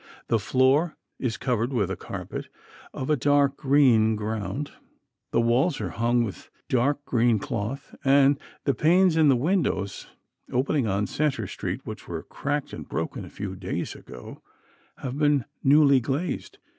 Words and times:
The 0.29 0.39
floor 0.39 0.97
is 1.19 1.37
covered 1.37 1.71
with 1.71 1.91
a 1.91 1.95
carpet 1.95 2.49
of 2.91 3.11
a 3.11 3.15
dark 3.15 3.55
green 3.55 4.15
ground. 4.15 4.71
The 5.29 5.39
walls 5.39 5.79
are 5.79 5.91
hung 5.91 6.23
with 6.23 6.49
dark 6.69 7.05
green 7.05 7.37
cloth, 7.37 7.93
and 8.03 8.39
the 8.63 8.73
panes 8.73 9.15
in 9.15 9.29
the 9.29 9.35
windows, 9.35 10.07
opening 10.51 10.87
on 10.87 11.05
Centre 11.05 11.45
Street, 11.45 11.81
which 11.83 12.07
were 12.07 12.23
cracked 12.23 12.73
and 12.73 12.89
broken 12.89 13.25
a 13.25 13.29
few 13.29 13.55
days 13.55 13.93
ago, 13.93 14.41
have 15.03 15.19
been 15.19 15.45
newly 15.63 15.99
glazed. 15.99 16.57